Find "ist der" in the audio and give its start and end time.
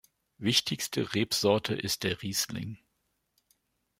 1.75-2.23